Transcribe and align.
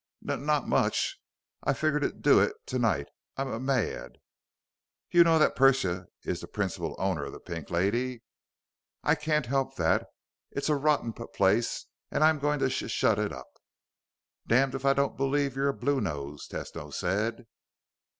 "N 0.27 0.47
not 0.47 0.67
much. 0.67 1.19
I 1.63 1.73
figure 1.73 1.99
to 1.99 2.11
d 2.11 2.17
do 2.21 2.39
it 2.39 2.55
tonight. 2.65 3.05
I'm 3.37 3.49
m 3.49 3.53
m 3.53 3.65
mad." 3.67 4.17
"You 5.11 5.23
know 5.23 5.37
that 5.37 5.55
Persia 5.55 6.07
is 6.23 6.41
the 6.41 6.47
principal 6.47 6.95
owner 6.97 7.25
of 7.25 7.33
the 7.33 7.39
Pink 7.39 7.69
Lady?" 7.69 8.23
"I 9.03 9.13
can't 9.13 9.45
help 9.45 9.75
that. 9.75 10.07
It's 10.49 10.69
a 10.69 10.75
rotten 10.75 11.13
p 11.13 11.23
place 11.35 11.85
and 12.09 12.23
I'm 12.23 12.39
going 12.39 12.57
to 12.61 12.69
sh 12.71 12.89
shut 12.89 13.19
it 13.19 13.31
up." 13.31 13.51
"Damned 14.47 14.73
if 14.73 14.85
I 14.85 14.93
don't 14.93 15.15
believe 15.17 15.55
you're 15.55 15.69
a 15.69 15.71
bluenose," 15.77 16.47
Tesno 16.47 16.91
said. 16.91 17.45